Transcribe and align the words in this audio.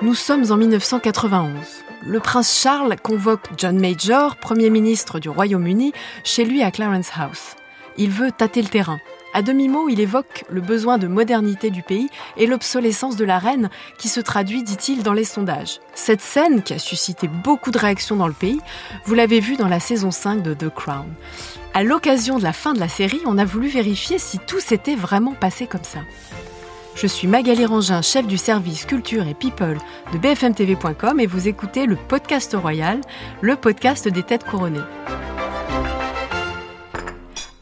Nous 0.00 0.14
sommes 0.14 0.52
en 0.52 0.56
1991. 0.56 1.50
Le 2.06 2.20
prince 2.20 2.56
Charles 2.56 2.94
convoque 3.02 3.48
John 3.56 3.80
Major, 3.80 4.36
Premier 4.36 4.70
ministre 4.70 5.18
du 5.18 5.28
Royaume-Uni, 5.28 5.92
chez 6.22 6.44
lui 6.44 6.62
à 6.62 6.70
Clarence 6.70 7.10
House. 7.18 7.56
Il 7.96 8.10
veut 8.10 8.30
tâter 8.30 8.62
le 8.62 8.68
terrain. 8.68 9.00
À 9.34 9.42
demi-mot, 9.42 9.88
il 9.88 9.98
évoque 9.98 10.44
le 10.48 10.60
besoin 10.60 10.98
de 10.98 11.08
modernité 11.08 11.70
du 11.70 11.82
pays 11.82 12.10
et 12.36 12.46
l'obsolescence 12.46 13.16
de 13.16 13.24
la 13.24 13.40
reine 13.40 13.70
qui 13.98 14.08
se 14.08 14.20
traduit, 14.20 14.62
dit-il, 14.62 15.02
dans 15.02 15.12
les 15.12 15.24
sondages. 15.24 15.80
Cette 15.94 16.20
scène, 16.20 16.62
qui 16.62 16.74
a 16.74 16.78
suscité 16.78 17.26
beaucoup 17.26 17.72
de 17.72 17.78
réactions 17.78 18.14
dans 18.14 18.28
le 18.28 18.32
pays, 18.32 18.60
vous 19.04 19.14
l'avez 19.14 19.40
vue 19.40 19.56
dans 19.56 19.66
la 19.66 19.80
saison 19.80 20.12
5 20.12 20.42
de 20.42 20.54
The 20.54 20.72
Crown. 20.72 21.12
À 21.74 21.82
l'occasion 21.82 22.38
de 22.38 22.44
la 22.44 22.52
fin 22.52 22.72
de 22.72 22.80
la 22.80 22.88
série, 22.88 23.20
on 23.26 23.36
a 23.36 23.44
voulu 23.44 23.66
vérifier 23.66 24.20
si 24.20 24.38
tout 24.38 24.60
s'était 24.60 24.94
vraiment 24.94 25.34
passé 25.34 25.66
comme 25.66 25.82
ça. 25.82 26.00
Je 27.00 27.06
suis 27.06 27.28
Magali 27.28 27.64
Rangin, 27.64 28.02
chef 28.02 28.26
du 28.26 28.36
service 28.36 28.84
culture 28.84 29.28
et 29.28 29.34
people 29.34 29.78
de 30.12 30.18
bfmtv.com 30.18 31.20
et 31.20 31.26
vous 31.26 31.46
écoutez 31.46 31.86
le 31.86 31.94
podcast 31.94 32.56
royal, 32.60 33.00
le 33.40 33.54
podcast 33.54 34.08
des 34.08 34.24
têtes 34.24 34.42
couronnées. 34.42 34.80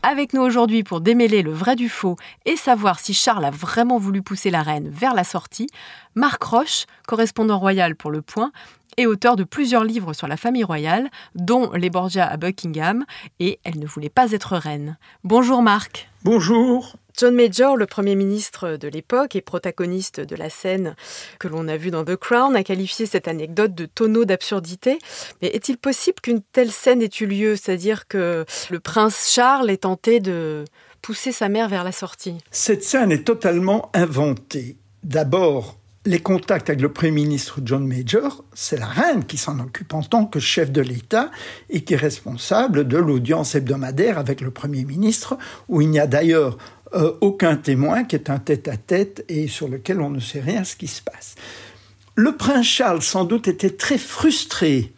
Avec 0.03 0.33
nous 0.33 0.41
aujourd'hui 0.41 0.85
pour 0.85 1.03
démêler 1.03 1.43
le 1.43 1.53
vrai 1.53 1.77
du 1.77 1.91
faux 1.91 2.17
et 2.47 2.57
savoir 2.57 2.99
si 2.99 3.13
Charles 3.13 3.45
a 3.45 3.51
vraiment 3.51 3.99
voulu 3.99 4.23
pousser 4.23 4.51
la 4.51 4.63
reine 4.63 4.89
vers 4.89 5.13
la 5.13 5.25
sortie, 5.25 5.67
Marc 6.15 6.43
Roche, 6.43 6.87
correspondant 7.07 7.59
royal 7.59 7.95
pour 7.95 8.11
Le 8.11 8.23
Point 8.23 8.53
et 8.97 9.07
auteur 9.07 9.37
de 9.37 9.45
plusieurs 9.45 9.85
livres 9.85 10.13
sur 10.13 10.27
la 10.27 10.37
famille 10.37 10.65
royale, 10.65 11.11
dont 11.35 11.73
Les 11.73 11.91
Borgia 11.91 12.27
à 12.27 12.37
Buckingham 12.37 13.05
et 13.41 13.59
Elle 13.65 13.79
ne 13.79 13.87
voulait 13.87 14.09
pas 14.09 14.33
être 14.33 14.57
reine. 14.57 14.97
Bonjour 15.25 15.63
Marc. 15.63 16.09
Bonjour. 16.25 16.97
John 17.19 17.35
Major, 17.35 17.77
le 17.77 17.87
Premier 17.87 18.15
ministre 18.15 18.77
de 18.77 18.89
l'époque 18.89 19.37
et 19.37 19.41
protagoniste 19.41 20.21
de 20.21 20.37
la 20.37 20.51
scène 20.51 20.95
que 21.39 21.49
l'on 21.49 21.67
a 21.67 21.79
vue 21.79 21.91
dans 21.91 22.05
The 22.05 22.17
Crown, 22.17 22.55
a 22.55 22.63
qualifié 22.63 23.07
cette 23.07 23.27
anecdote 23.27 23.75
de 23.75 23.87
tonneau 23.87 24.27
d'absurdité. 24.27 24.99
Mais 25.41 25.49
est-il 25.49 25.79
possible 25.79 26.21
qu'une 26.21 26.43
telle 26.43 26.71
scène 26.71 27.01
ait 27.01 27.11
eu 27.21 27.25
lieu? 27.25 27.57
C'est-à-dire 27.57 28.07
que 28.07 28.45
le 28.69 28.81
prince 28.81 29.31
Charles 29.33 29.71
ait 29.71 29.79
tenté 29.79 30.21
de 30.21 30.65
pousser 31.01 31.33
sa 31.33 31.49
mère 31.49 31.71
vers 31.71 31.85
la 31.85 31.93
sortie? 31.93 32.37
Cette 32.51 32.83
scène 32.85 33.11
est 33.11 33.25
totalement 33.25 33.91
inventée. 33.95 34.77
D'abord, 35.03 35.79
les 36.07 36.21
contacts 36.21 36.71
avec 36.71 36.81
le 36.81 36.93
Premier 36.93 37.11
ministre 37.11 37.61
John 37.65 37.87
Major, 37.87 38.45
c'est 38.55 38.79
la 38.79 38.87
reine 38.87 39.25
qui 39.25 39.37
s'en 39.37 39.59
occupe 39.59 39.93
en 39.93 40.03
tant 40.03 40.25
que 40.25 40.39
chef 40.39 40.71
de 40.71 40.81
l'État 40.81 41.31
et 41.69 41.83
qui 41.83 41.95
est 41.95 41.99
responsable 41.99 42.87
de 42.87 42.97
l'audience 42.97 43.55
hebdomadaire 43.57 44.17
avec 44.17 44.41
le 44.41 44.53
Premier 44.53 44.85
ministre, 44.85 45.37
où 45.69 45.83
il 45.83 45.91
n'y 45.91 45.99
a 45.99 46.07
d'ailleurs 46.07 46.57
euh, 46.95 47.13
aucun 47.21 47.57
témoin 47.57 48.05
qui 48.05 48.15
est 48.15 48.31
un 48.31 48.39
tête-à-tête 48.39 49.25
et 49.29 49.49
sur 49.49 49.69
lequel 49.69 50.01
on 50.01 50.11
ne 50.11 50.21
sait 50.21 50.41
rien 50.41 50.63
ce 50.63 50.77
qui 50.77 50.87
se 50.87 51.03
passe. 51.03 51.35
Le 52.15 52.37
prince 52.37 52.67
Charles, 52.67 53.03
sans 53.03 53.25
doute, 53.25 53.49
était 53.49 53.71
très 53.71 53.99
frustré 53.99 54.93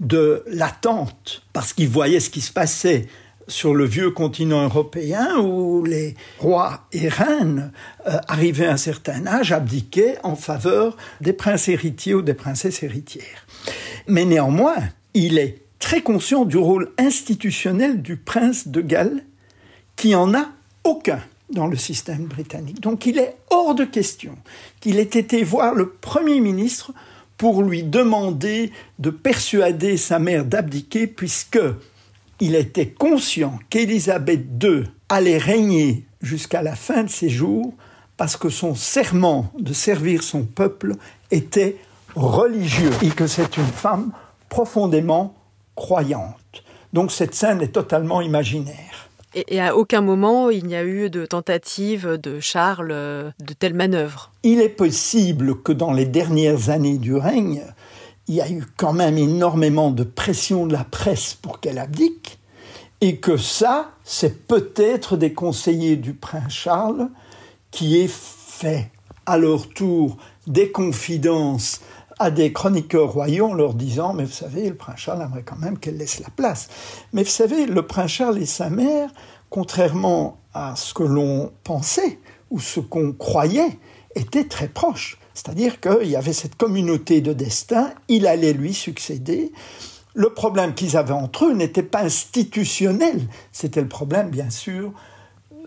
de 0.00 0.42
l'attente, 0.48 1.42
parce 1.52 1.72
qu'il 1.72 1.88
voyait 1.88 2.20
ce 2.20 2.30
qui 2.30 2.40
se 2.40 2.52
passait 2.52 3.06
sur 3.48 3.74
le 3.74 3.84
vieux 3.84 4.10
continent 4.10 4.62
européen 4.64 5.38
où 5.38 5.84
les 5.84 6.14
rois 6.38 6.86
et 6.92 7.08
reines, 7.08 7.72
euh, 8.06 8.18
arrivés 8.28 8.66
à 8.66 8.72
un 8.72 8.76
certain 8.76 9.26
âge, 9.26 9.52
abdiquaient 9.52 10.18
en 10.22 10.36
faveur 10.36 10.96
des 11.20 11.32
princes 11.32 11.68
héritiers 11.68 12.14
ou 12.14 12.22
des 12.22 12.34
princesses 12.34 12.82
héritières. 12.82 13.46
Mais 14.06 14.24
néanmoins, 14.24 14.76
il 15.14 15.38
est 15.38 15.62
très 15.78 16.02
conscient 16.02 16.44
du 16.44 16.58
rôle 16.58 16.90
institutionnel 16.98 18.02
du 18.02 18.16
prince 18.16 18.68
de 18.68 18.80
Galles, 18.80 19.24
qui 19.96 20.14
en 20.14 20.34
a 20.34 20.48
aucun 20.84 21.20
dans 21.50 21.66
le 21.66 21.76
système 21.76 22.24
britannique. 22.24 22.80
Donc 22.80 23.06
il 23.06 23.18
est 23.18 23.36
hors 23.50 23.74
de 23.74 23.84
question 23.84 24.36
qu'il 24.80 24.98
ait 24.98 25.02
été 25.02 25.42
voir 25.42 25.74
le 25.74 25.88
Premier 25.88 26.40
ministre 26.40 26.92
pour 27.38 27.62
lui 27.62 27.84
demander 27.84 28.72
de 28.98 29.10
persuader 29.10 29.96
sa 29.96 30.18
mère 30.18 30.44
d'abdiquer 30.44 31.06
puisque 31.06 31.60
il 32.40 32.54
était 32.54 32.88
conscient 32.88 33.58
qu'Élisabeth 33.70 34.46
II 34.62 34.84
allait 35.08 35.38
régner 35.38 36.04
jusqu'à 36.20 36.62
la 36.62 36.74
fin 36.74 37.04
de 37.04 37.10
ses 37.10 37.28
jours 37.28 37.74
parce 38.16 38.36
que 38.36 38.48
son 38.48 38.74
serment 38.74 39.52
de 39.58 39.72
servir 39.72 40.22
son 40.22 40.42
peuple 40.42 40.94
était 41.30 41.76
religieux 42.14 42.90
et 43.02 43.10
que 43.10 43.26
c'est 43.26 43.56
une 43.56 43.64
femme 43.64 44.12
profondément 44.48 45.34
croyante. 45.74 46.64
Donc 46.92 47.12
cette 47.12 47.34
scène 47.34 47.60
est 47.60 47.72
totalement 47.72 48.20
imaginaire. 48.20 49.08
Et, 49.34 49.60
à 49.60 49.76
aucun 49.76 50.00
moment, 50.00 50.48
il 50.48 50.64
n'y 50.64 50.74
a 50.74 50.84
eu 50.84 51.10
de 51.10 51.26
tentative 51.26 52.18
de 52.20 52.40
Charles 52.40 52.88
de 52.88 53.52
telle 53.58 53.74
manœuvre. 53.74 54.32
Il 54.42 54.60
est 54.60 54.70
possible 54.70 55.62
que 55.62 55.70
dans 55.70 55.92
les 55.92 56.06
dernières 56.06 56.70
années 56.70 56.96
du 56.96 57.14
règne, 57.14 57.62
il 58.26 58.34
y 58.34 58.40
a 58.40 58.50
eu 58.50 58.64
quand 58.76 58.94
même 58.94 59.18
énormément 59.18 59.90
de 59.90 60.02
pression 60.02 60.66
de 60.66 60.72
la 60.72 60.84
presse 60.84 61.34
pour 61.34 61.60
qu'elle 61.60 61.78
abdique, 61.78 62.37
et 63.00 63.18
que 63.18 63.36
ça, 63.36 63.92
c'est 64.04 64.46
peut-être 64.46 65.16
des 65.16 65.32
conseillers 65.32 65.96
du 65.96 66.14
prince 66.14 66.52
Charles 66.52 67.08
qui 67.70 67.98
aient 67.98 68.10
fait 68.10 68.90
à 69.26 69.38
leur 69.38 69.68
tour 69.68 70.16
des 70.46 70.70
confidences 70.70 71.80
à 72.18 72.30
des 72.30 72.52
chroniqueurs 72.52 73.12
royaux 73.12 73.46
en 73.46 73.54
leur 73.54 73.74
disant 73.74 74.12
Mais 74.12 74.24
vous 74.24 74.32
savez, 74.32 74.68
le 74.68 74.74
prince 74.74 74.98
Charles 74.98 75.22
aimerait 75.22 75.44
quand 75.44 75.58
même 75.58 75.78
qu'elle 75.78 75.96
laisse 75.96 76.20
la 76.20 76.30
place. 76.30 76.68
Mais 77.12 77.22
vous 77.22 77.30
savez, 77.30 77.66
le 77.66 77.86
prince 77.86 78.10
Charles 78.10 78.38
et 78.38 78.46
sa 78.46 78.70
mère, 78.70 79.10
contrairement 79.50 80.38
à 80.52 80.74
ce 80.76 80.94
que 80.94 81.04
l'on 81.04 81.52
pensait 81.64 82.18
ou 82.50 82.58
ce 82.58 82.80
qu'on 82.80 83.12
croyait, 83.12 83.78
étaient 84.14 84.48
très 84.48 84.68
proches. 84.68 85.18
C'est-à-dire 85.34 85.80
qu'il 85.80 86.08
y 86.08 86.16
avait 86.16 86.32
cette 86.32 86.56
communauté 86.56 87.20
de 87.20 87.32
destin, 87.32 87.92
il 88.08 88.26
allait 88.26 88.52
lui 88.52 88.74
succéder. 88.74 89.52
Le 90.18 90.30
problème 90.30 90.74
qu'ils 90.74 90.96
avaient 90.96 91.12
entre 91.12 91.44
eux 91.44 91.52
n'était 91.52 91.84
pas 91.84 92.00
institutionnel, 92.00 93.20
c'était 93.52 93.80
le 93.80 93.86
problème, 93.86 94.30
bien 94.30 94.50
sûr, 94.50 94.90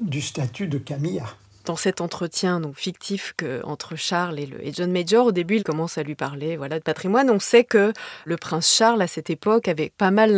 du 0.02 0.20
statut 0.20 0.68
de 0.68 0.78
Camilla 0.78 1.24
dans 1.66 1.76
cet 1.76 2.02
entretien 2.02 2.60
donc 2.60 2.76
fictif 2.76 3.36
que, 3.38 3.62
entre 3.64 3.96
Charles 3.96 4.40
et, 4.40 4.48
le, 4.48 4.66
et, 4.66 4.74
John 4.74 4.92
Major, 4.92 5.28
au 5.28 5.32
début, 5.32 5.58
il 5.58 5.64
commence 5.64 6.00
à 6.00 6.04
lui 6.04 6.16
parler 6.16 6.58
voilà, 6.58 6.80
de 6.80 6.84
patrimoine. 6.84 7.30
On 7.30 7.40
sait 7.40 7.64
que 7.64 7.94
le 8.26 8.36
prince 8.36 8.74
Charles, 8.74 9.00
à 9.02 9.06
cette 9.06 9.30
époque, 9.30 9.68
avait 9.68 9.92
pas 9.96 10.10
mal 10.10 10.36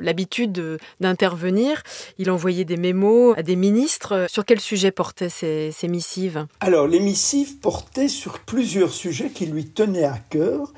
l'habitude 0.00 0.78
d'intervenir. 1.00 1.82
Il 2.18 2.30
envoyait 2.30 2.64
des 2.64 2.76
mémos 2.76 3.34
à 3.36 3.42
des 3.42 3.56
ministres. 3.56 4.26
Sur 4.30 4.44
quel 4.44 4.60
sujet 4.60 4.92
portaient 4.92 5.28
ces, 5.28 5.72
ces 5.72 5.88
missives? 5.88 6.46
Alors, 6.60 6.86
les 6.86 7.00
missives 7.00 7.58
portaient 7.58 8.08
sur 8.08 8.38
plusieurs 8.38 8.92
sujets 8.92 9.30
qui 9.30 9.46
lui 9.46 9.66
tenaient 9.66 10.04
à 10.04 10.20
cœur 10.30 10.72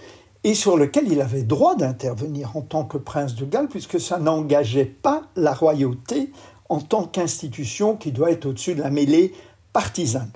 et 0.44 0.54
sur 0.54 0.76
lesquels 0.76 1.10
il 1.10 1.20
avait 1.20 1.42
droit 1.42 1.74
d'intervenir 1.74 2.56
en 2.56 2.62
tant 2.62 2.84
que 2.84 2.96
prince 2.96 3.34
de 3.34 3.44
Galles, 3.44 3.68
puisque 3.68 4.00
ça 4.00 4.18
n'engageait 4.18 4.84
pas 4.84 5.22
la 5.36 5.52
royauté 5.52 6.32
en 6.68 6.80
tant 6.80 7.04
qu'institution 7.04 7.96
qui 7.96 8.12
doit 8.12 8.30
être 8.30 8.46
au-dessus 8.46 8.74
de 8.74 8.82
la 8.82 8.90
mêlée 8.90 9.32
partisane. 9.72 10.30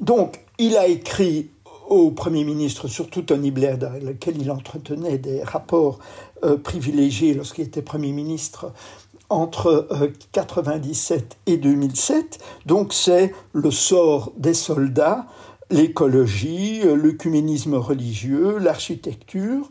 Donc, 0.00 0.40
il 0.58 0.76
a 0.76 0.86
écrit 0.86 1.50
au 1.88 2.10
Premier 2.10 2.44
ministre, 2.44 2.88
surtout 2.88 3.22
Tony 3.22 3.50
Blair, 3.50 3.78
avec 3.82 4.02
lequel 4.02 4.40
il 4.40 4.50
entretenait 4.50 5.18
des 5.18 5.42
rapports 5.42 5.98
euh, 6.44 6.56
privilégiés 6.56 7.34
lorsqu'il 7.34 7.64
était 7.64 7.82
Premier 7.82 8.12
ministre 8.12 8.72
entre 9.28 9.88
1997 9.90 11.38
euh, 11.48 11.52
et 11.52 11.56
2007. 11.56 12.38
Donc 12.66 12.92
c'est 12.92 13.32
le 13.52 13.70
sort 13.70 14.32
des 14.36 14.54
soldats, 14.54 15.26
l'écologie, 15.70 16.80
euh, 16.84 16.94
l'œcuménisme 16.94 17.74
religieux, 17.74 18.58
l'architecture, 18.58 19.68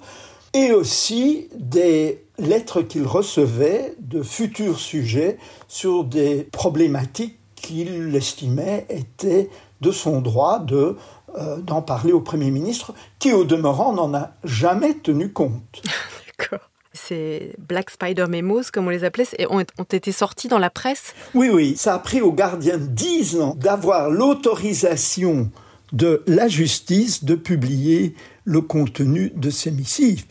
et 0.53 0.72
aussi 0.72 1.50
des 1.56 2.23
lettres 2.38 2.81
qu'il 2.81 3.06
recevait 3.06 3.95
de 4.00 4.22
futurs 4.22 4.79
sujets 4.79 5.38
sur 5.67 6.03
des 6.03 6.47
problématiques 6.51 7.39
qu'il 7.56 8.16
estimait 8.16 8.85
était 8.89 9.50
de 9.81 9.91
son 9.91 10.22
droit 10.22 10.59
de 10.59 10.95
euh, 11.38 11.57
d'en 11.57 11.81
parler 11.81 12.13
au 12.13 12.22
Premier 12.22 12.50
ministre, 12.50 12.94
qui 13.19 13.33
au 13.33 13.44
demeurant 13.44 13.92
n'en 13.92 14.13
a 14.13 14.31
jamais 14.45 14.94
tenu 14.94 15.33
compte. 15.33 15.81
D'accord. 16.39 16.69
Ces 16.94 17.53
Black 17.57 17.89
Spider 17.89 18.25
Memos, 18.30 18.71
comme 18.71 18.88
on 18.88 18.89
les 18.89 19.03
appelait, 19.03 19.27
ont, 19.50 19.59
ont 19.59 19.83
été 19.83 20.13
sortis 20.13 20.47
dans 20.47 20.59
la 20.59 20.69
presse? 20.69 21.13
Oui, 21.33 21.50
oui. 21.50 21.75
Ça 21.75 21.95
a 21.95 22.00
pris 22.00 22.21
au 22.21 22.31
gardien 22.31 22.77
dix 22.77 23.38
ans 23.38 23.53
d'avoir 23.57 24.09
l'autorisation 24.09 25.51
de 25.95 26.24
la 26.27 26.47
justice 26.47 27.24
de 27.24 27.36
publier 27.36 28.15
le 28.44 28.62
contenu 28.62 29.31
de 29.36 29.50
ces 29.50 29.71
missives. 29.71 30.25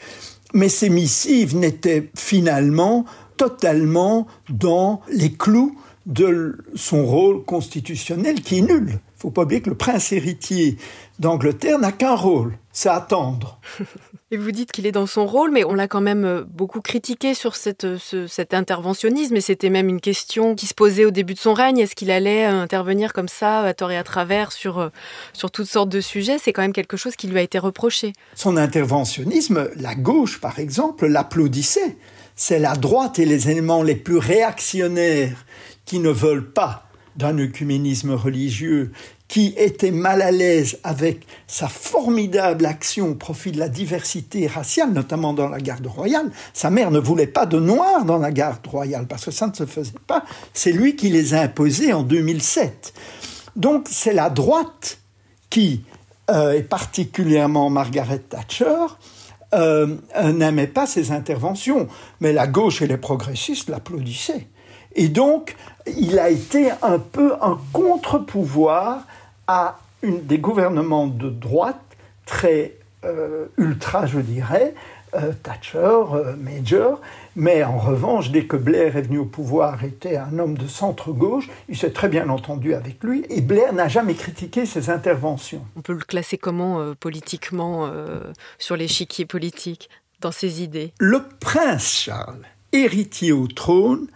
Mais 0.53 0.69
ces 0.69 0.91
missives 0.91 1.57
n'étaient 1.57 2.11
finalement 2.15 3.07
totalement 3.37 4.27
dans 4.49 5.01
les 5.11 5.33
clous 5.33 5.77
de 6.07 6.59
son 6.75 7.07
rôle 7.07 7.45
constitutionnel 7.45 8.43
qui 8.43 8.59
est 8.59 8.61
nul. 8.61 8.91
Il 8.91 9.21
faut 9.21 9.31
pas 9.31 9.43
oublier 9.43 9.63
que 9.63 9.71
le 9.71 9.77
prince 9.77 10.13
héritier 10.13 10.77
d'Angleterre 11.19 11.79
n'a 11.79 11.93
qu'un 11.93 12.15
rôle, 12.15 12.59
c'est 12.73 12.91
attendre. 12.91 13.59
Et 14.31 14.37
vous 14.37 14.53
dites 14.53 14.73
qu'il 14.73 14.87
est 14.87 14.93
dans 14.93 15.07
son 15.07 15.27
rôle, 15.27 15.51
mais 15.51 15.65
on 15.65 15.75
l'a 15.75 15.87
quand 15.87 16.01
même 16.01 16.25
euh, 16.25 16.45
beaucoup 16.49 16.81
critiqué 16.81 17.35
sur 17.35 17.57
cette, 17.57 17.99
ce, 17.99 18.27
cet 18.27 18.55
interventionnisme, 18.55 19.37
et 19.37 19.41
c'était 19.43 19.69
même 19.69 19.89
une 19.89 20.01
question 20.01 20.55
qui 20.55 20.67
se 20.67 20.75
posait 20.75 21.05
au 21.05 21.11
début 21.11 21.35
de 21.35 21.39
son 21.39 21.53
règne. 21.53 21.79
Est-ce 21.79 21.95
qu'il 21.95 22.11
allait 22.11 22.47
euh, 22.47 22.63
intervenir 22.63 23.13
comme 23.13 23.29
ça, 23.29 23.61
à 23.61 23.75
tort 23.75 23.91
et 23.91 23.99
à 23.99 24.03
travers, 24.03 24.51
sur, 24.51 24.79
euh, 24.79 24.89
sur 25.35 25.51
toutes 25.51 25.67
sortes 25.67 25.91
de 25.91 26.01
sujets? 26.01 26.39
C'est 26.39 26.55
quand 26.55 26.63
même 26.63 26.73
quelque 26.73 26.97
chose 26.97 27.17
qui 27.17 27.27
lui 27.27 27.39
a 27.39 27.43
été 27.43 27.59
reproché. 27.59 28.15
Son 28.35 28.57
interventionnisme, 28.57 29.69
la 29.77 29.95
gauche, 29.95 30.41
par 30.41 30.59
exemple, 30.59 31.07
l'applaudissait. 31.07 31.97
C'est 32.35 32.59
la 32.59 32.77
droite 32.77 33.19
et 33.19 33.27
les 33.27 33.51
éléments 33.51 33.83
les 33.83 33.95
plus 33.95 34.19
réactionnaires 34.19 35.45
qui 35.85 35.99
ne 35.99 36.11
veulent 36.11 36.51
pas 36.51 36.89
d'un 37.17 37.39
œcuménisme 37.39 38.13
religieux 38.13 38.91
qui 39.29 39.55
était 39.57 39.91
mal 39.91 40.23
à 40.23 40.31
l'aise 40.31 40.79
avec 40.85 41.27
sa 41.47 41.69
formidable 41.69 42.67
action 42.67 43.09
au 43.09 43.15
profit 43.15 43.53
de 43.53 43.59
la 43.59 43.69
diversité 43.69 44.47
raciale, 44.47 44.93
notamment 44.93 45.33
dans 45.33 45.49
la 45.49 45.61
garde 45.61 45.87
royale. 45.87 46.31
Sa 46.53 46.71
mère 46.71 46.91
ne 46.91 46.99
voulait 46.99 47.27
pas 47.27 47.47
de 47.47 47.59
noirs 47.59 48.05
dans 48.05 48.19
la 48.19 48.31
garde 48.31 48.67
royale 48.67 49.07
parce 49.07 49.25
que 49.25 49.31
ça 49.31 49.47
ne 49.47 49.55
se 49.55 49.67
faisait 49.67 49.93
pas. 50.07 50.25
C'est 50.53 50.73
lui 50.73 50.95
qui 50.95 51.09
les 51.09 51.35
a 51.35 51.41
imposés 51.41 51.93
en 51.93 52.03
2007. 52.03 52.93
Donc 53.57 53.87
c'est 53.91 54.13
la 54.13 54.31
droite 54.31 54.99
qui, 55.49 55.85
euh, 56.31 56.53
et 56.53 56.63
particulièrement 56.63 57.71
Margaret 57.71 58.19
Thatcher, 58.19 58.87
euh, 59.55 59.97
n'aimait 60.33 60.67
pas 60.67 60.87
ces 60.87 61.13
interventions, 61.13 61.89
mais 62.21 62.33
la 62.33 62.47
gauche 62.47 62.83
et 62.83 62.87
les 62.87 62.97
progressistes 62.97 63.69
l'applaudissaient. 63.69 64.49
Et 64.97 65.09
donc, 65.09 65.57
il 65.97 66.19
a 66.19 66.31
été 66.31 66.71
un 66.83 66.99
peu 66.99 67.35
un 67.41 67.59
contre-pouvoir 67.73 69.07
à 69.47 69.79
une, 70.03 70.25
des 70.25 70.39
gouvernements 70.39 71.07
de 71.07 71.31
droite 71.31 71.81
très 72.27 72.77
euh, 73.05 73.47
ultra, 73.59 74.07
je 74.07 74.19
dirais, 74.19 74.75
euh, 75.15 75.33
Thatcher, 75.43 75.79
euh, 75.79 76.35
Major, 76.37 77.01
mais 77.37 77.63
en 77.63 77.79
revanche, 77.79 78.31
dès 78.31 78.47
que 78.47 78.57
Blair 78.57 78.97
est 78.97 79.03
venu 79.03 79.19
au 79.19 79.25
pouvoir, 79.25 79.85
était 79.85 80.17
un 80.17 80.39
homme 80.39 80.57
de 80.57 80.67
centre-gauche, 80.67 81.51
il 81.69 81.77
s'est 81.77 81.91
très 81.93 82.09
bien 82.09 82.29
entendu 82.29 82.75
avec 82.75 83.03
lui, 83.05 83.25
et 83.29 83.41
Blair 83.41 83.73
n'a 83.73 83.89
jamais 83.89 84.15
critiqué 84.15 84.67
ses 84.67 84.91
interventions. 84.91 85.65
On 85.77 85.83
peut 85.83 85.93
le 85.93 86.01
classer 86.01 86.39
comment 86.39 86.95
politiquement 86.99 87.91
sur 88.59 88.77
l'échiquier 88.77 89.27
politique, 89.27 89.91
dans 90.21 90.33
ses 90.33 90.63
idées? 90.63 90.93
Le 90.99 91.23
prince 91.41 91.93
Charles, 91.93 92.47
héritier 92.73 93.33
au 93.33 93.47
trône, 93.47 94.09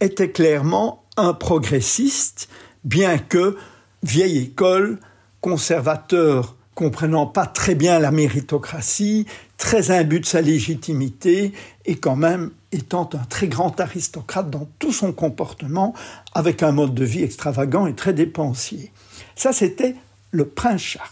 était 0.00 0.30
clairement 0.30 1.04
un 1.16 1.32
progressiste, 1.32 2.48
bien 2.84 3.18
que 3.18 3.56
vieille 4.02 4.38
école, 4.38 4.98
conservateur, 5.40 6.56
comprenant 6.74 7.26
pas 7.26 7.46
très 7.46 7.74
bien 7.74 7.98
la 7.98 8.10
méritocratie, 8.10 9.26
très 9.56 9.90
imbu 9.90 10.20
de 10.20 10.26
sa 10.26 10.42
légitimité 10.42 11.52
et 11.86 11.96
quand 11.96 12.16
même 12.16 12.50
étant 12.70 13.08
un 13.14 13.24
très 13.24 13.48
grand 13.48 13.80
aristocrate 13.80 14.50
dans 14.50 14.68
tout 14.78 14.92
son 14.92 15.12
comportement, 15.12 15.94
avec 16.34 16.62
un 16.62 16.72
mode 16.72 16.94
de 16.94 17.04
vie 17.04 17.22
extravagant 17.22 17.86
et 17.86 17.94
très 17.94 18.12
dépensier. 18.12 18.92
Ça, 19.34 19.52
c'était 19.52 19.96
le 20.30 20.46
prince 20.46 20.82
Charles. 20.82 21.08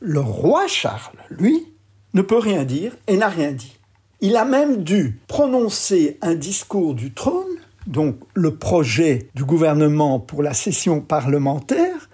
Le 0.00 0.20
roi 0.20 0.66
Charles, 0.66 1.16
lui, 1.30 1.66
ne 2.14 2.22
peut 2.22 2.38
rien 2.38 2.64
dire 2.64 2.96
et 3.06 3.16
n'a 3.16 3.28
rien 3.28 3.52
dit. 3.52 3.76
Il 4.20 4.36
a 4.36 4.44
même 4.44 4.82
dû 4.82 5.20
prononcer 5.28 6.18
un 6.22 6.34
discours 6.34 6.94
du 6.94 7.12
trône 7.12 7.53
donc 7.86 8.16
le 8.34 8.54
projet 8.54 9.28
du 9.34 9.44
gouvernement 9.44 10.20
pour 10.20 10.42
la 10.42 10.54
session 10.54 11.00
parlementaire, 11.00 12.08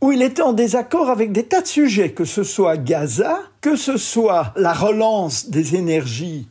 où 0.00 0.10
il 0.12 0.22
était 0.22 0.42
en 0.42 0.52
désaccord 0.52 1.10
avec 1.10 1.32
des 1.32 1.44
tas 1.44 1.60
de 1.60 1.66
sujets, 1.66 2.10
que 2.10 2.24
ce 2.24 2.42
soit 2.42 2.76
Gaza, 2.76 3.38
que 3.60 3.76
ce 3.76 3.96
soit 3.96 4.52
la 4.56 4.72
relance 4.72 5.48
des 5.48 5.76
énergies 5.76 6.48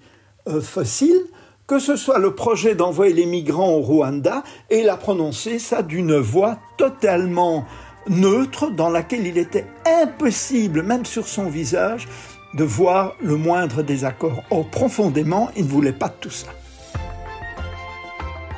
euh, 0.48 0.62
fossiles, 0.62 1.26
que 1.68 1.78
ce 1.78 1.96
soit 1.96 2.20
le 2.20 2.34
projet 2.34 2.76
d'envoyer 2.76 3.14
les 3.14 3.26
migrants 3.26 3.72
au 3.72 3.82
Rwanda, 3.82 4.44
et 4.70 4.80
il 4.80 4.90
a 4.90 4.98
prononcé 4.98 5.60
ça 5.60 5.84
d'une 5.84 6.16
voix 6.18 6.58
totalement 6.78 7.66
neutre, 8.08 8.72
dans 8.72 8.90
laquelle 8.90 9.28
il 9.28 9.38
était 9.38 9.68
impossible, 9.86 10.82
même 10.82 11.06
sur 11.06 11.28
son 11.28 11.50
visage, 11.50 12.08
de 12.54 12.64
voir 12.64 13.16
le 13.22 13.36
moindre 13.36 13.84
désaccord. 13.84 14.44
Or, 14.50 14.68
profondément, 14.70 15.50
il 15.56 15.66
ne 15.66 15.70
voulait 15.70 15.94
pas 15.94 16.08
de 16.08 16.16
tout 16.20 16.30
ça. 16.30 16.48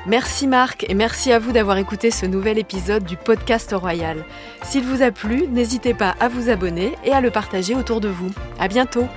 Merci 0.05 0.47
Marc 0.47 0.85
et 0.89 0.95
merci 0.95 1.31
à 1.31 1.39
vous 1.39 1.53
d'avoir 1.53 1.77
écouté 1.77 2.11
ce 2.11 2.25
nouvel 2.25 2.57
épisode 2.57 3.05
du 3.05 3.15
podcast 3.15 3.73
Royal. 3.73 4.25
S'il 4.61 4.83
vous 4.83 5.01
a 5.01 5.11
plu, 5.11 5.47
n'hésitez 5.47 5.93
pas 5.93 6.13
à 6.19 6.27
vous 6.27 6.49
abonner 6.49 6.93
et 7.05 7.11
à 7.11 7.21
le 7.21 7.31
partager 7.31 7.73
autour 7.73 8.01
de 8.01 8.09
vous. 8.09 8.31
À 8.59 8.67
bientôt! 8.67 9.07